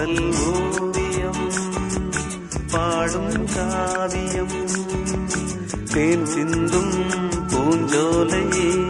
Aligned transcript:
காதல் 0.02 0.34
ஓவியம் 0.80 1.52
பாடும் 2.72 3.46
காவியம். 3.56 4.56
தேன் 5.94 6.26
சிந்தும் 6.26 6.94
பூஞ்சோலையே 7.48 8.81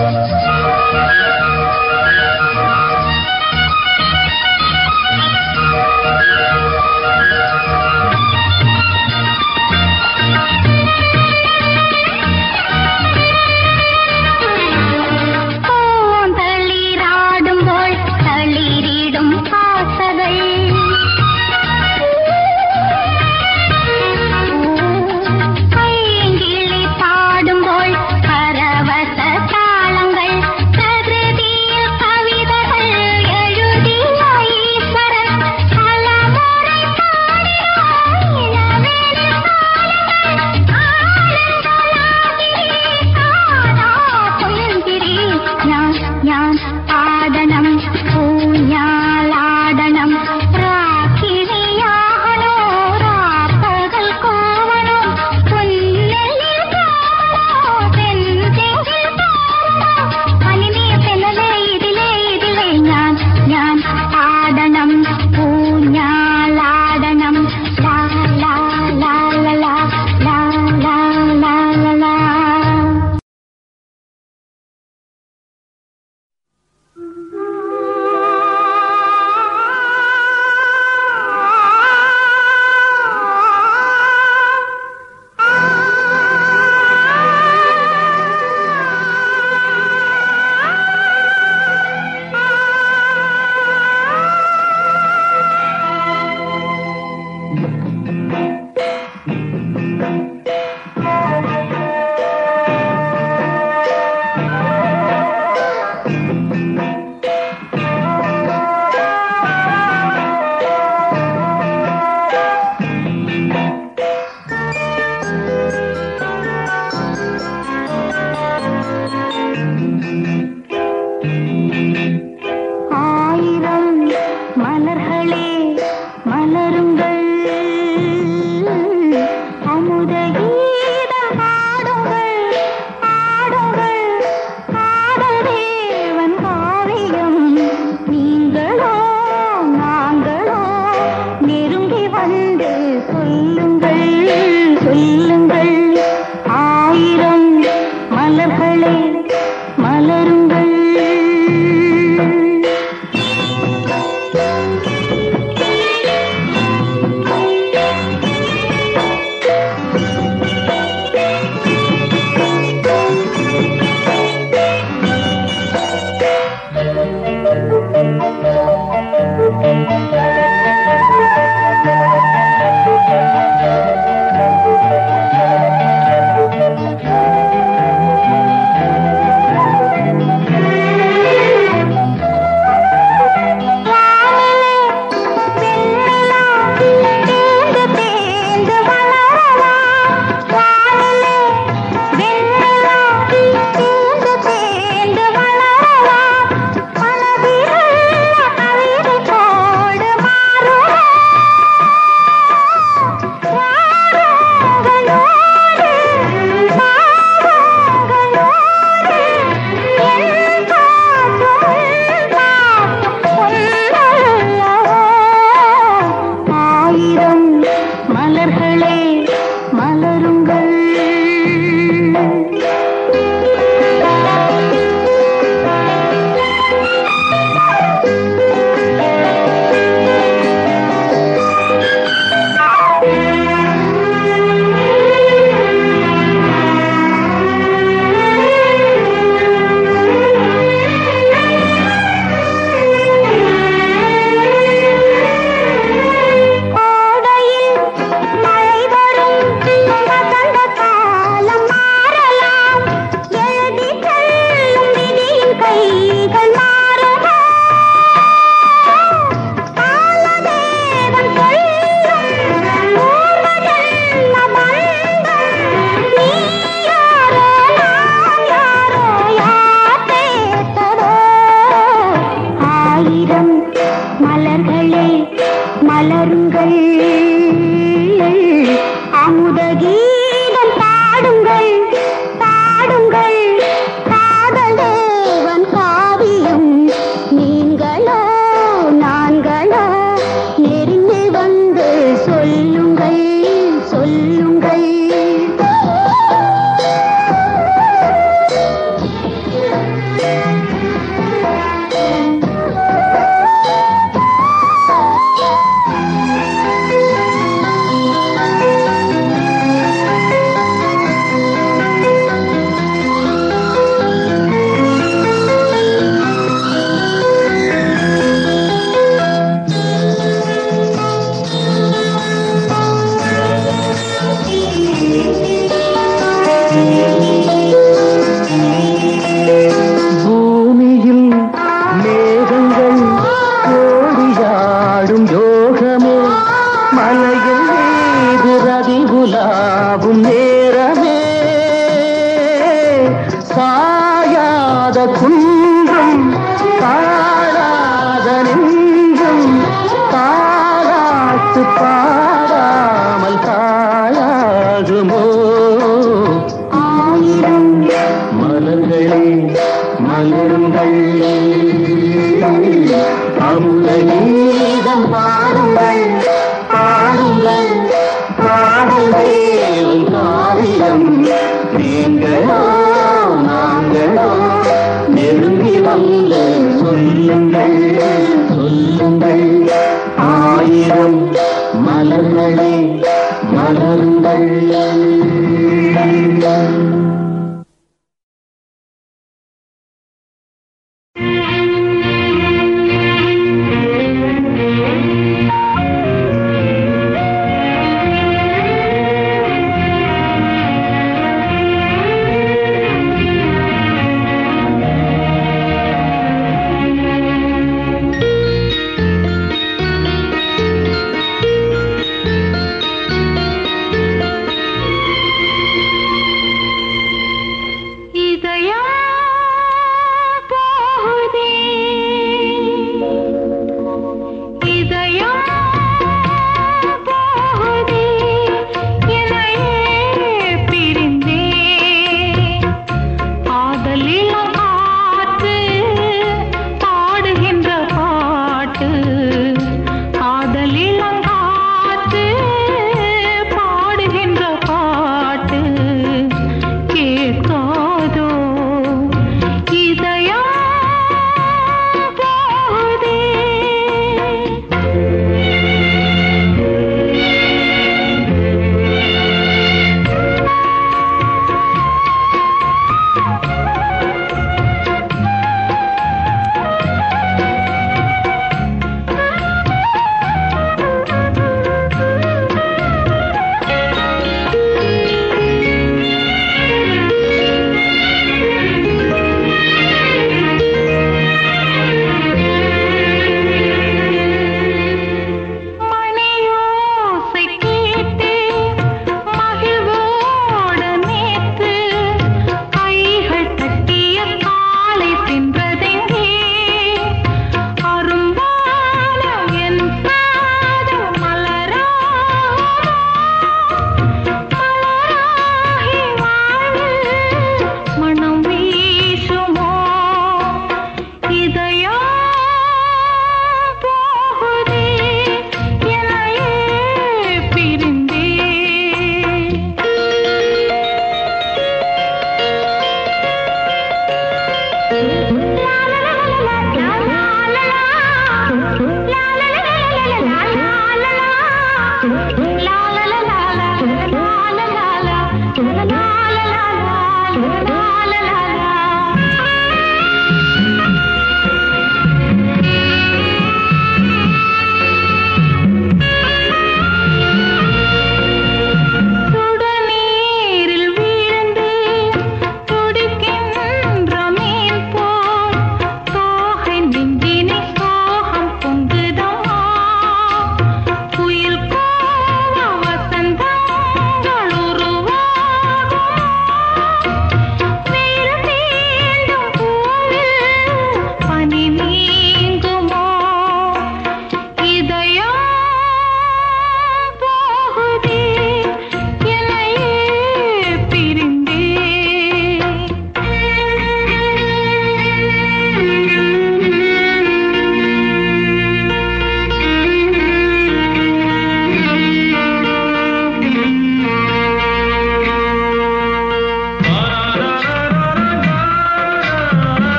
Thank 0.00 0.30
you. 0.34 0.39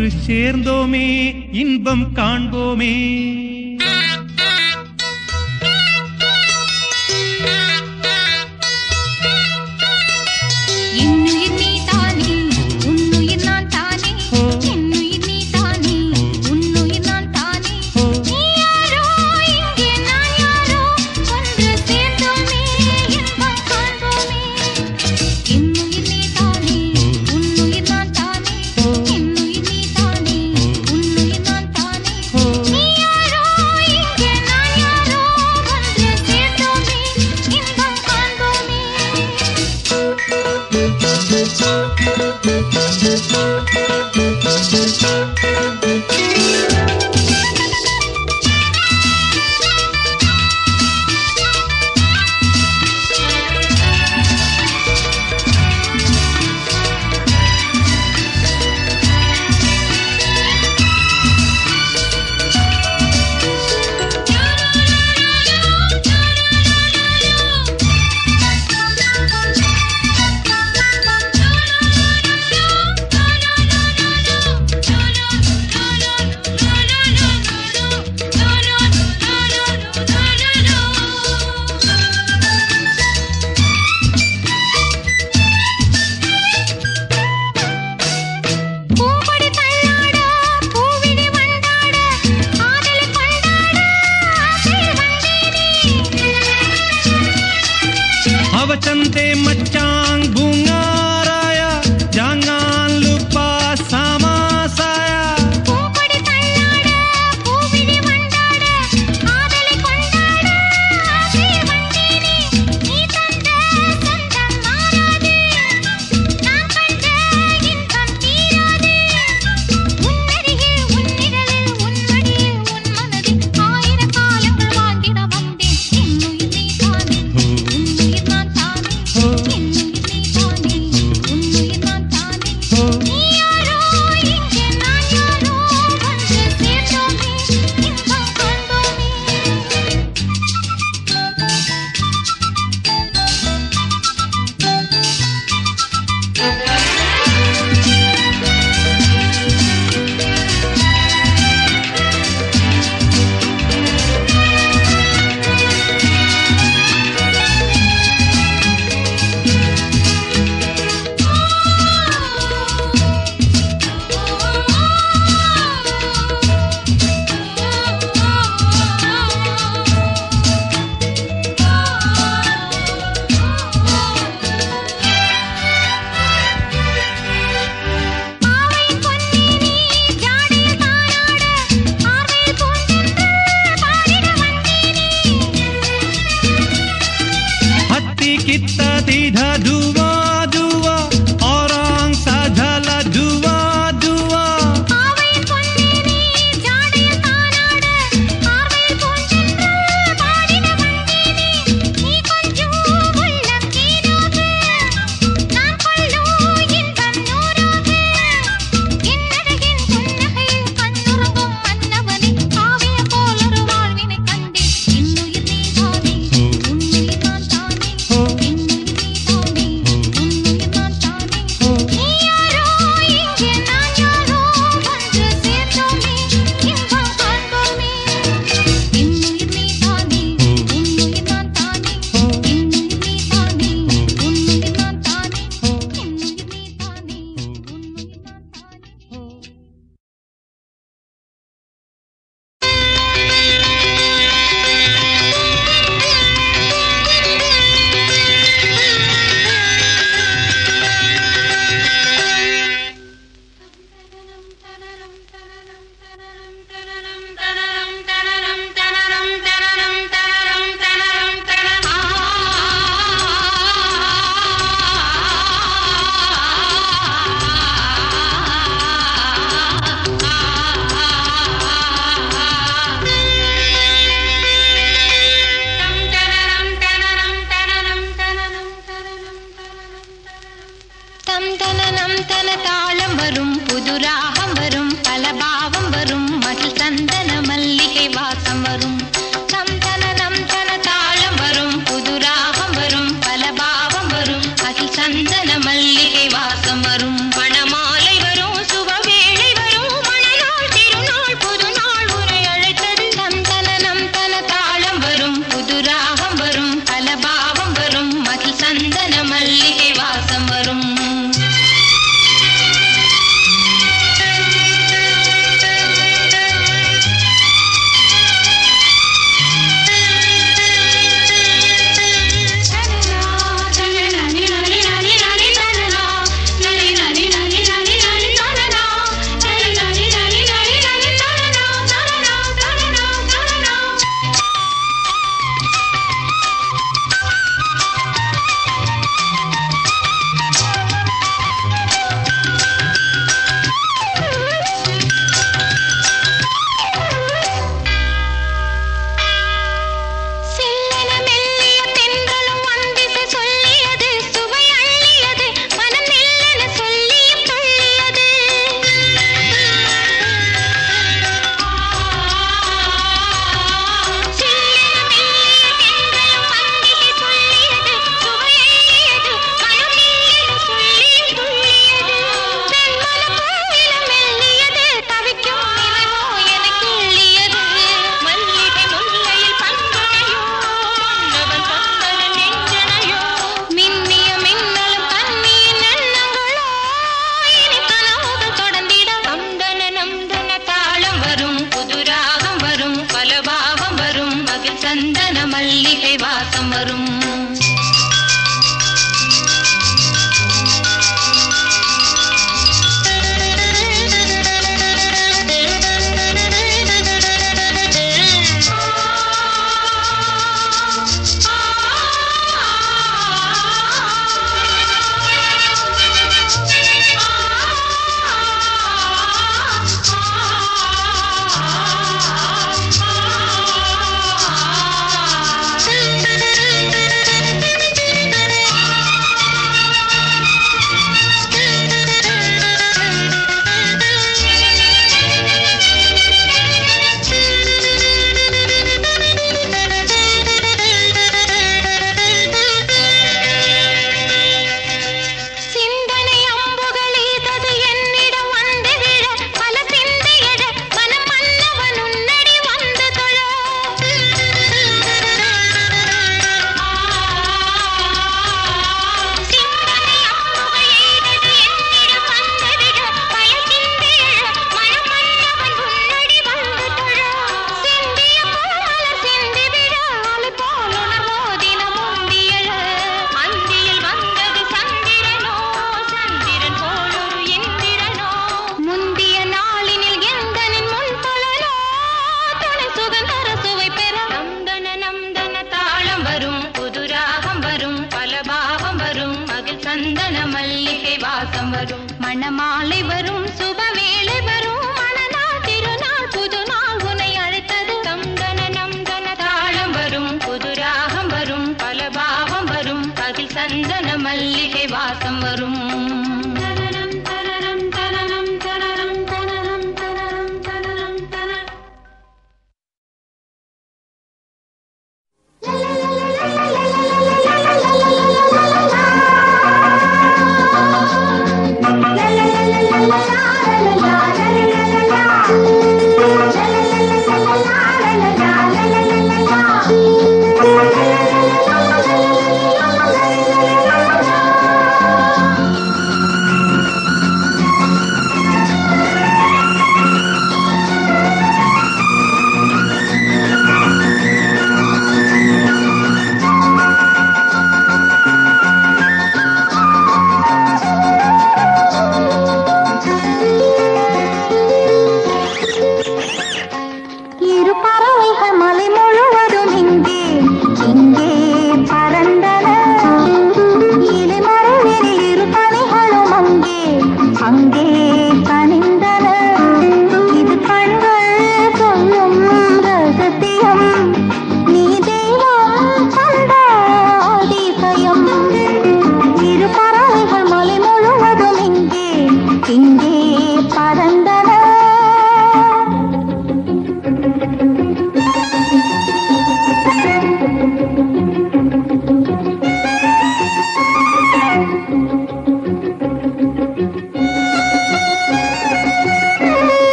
ஒன்று 0.00 0.18
சேர்ந்தோமே 0.26 1.34
இன்பம் 1.52 2.12
காண்போமே. 2.12 3.39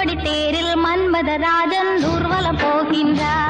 கொடி 0.00 0.14
தேரில் 0.16 0.74
மன்மதராஜன் 0.84 1.90
ஊர்வலம் 2.10 2.60
போகின்றார். 2.62 3.49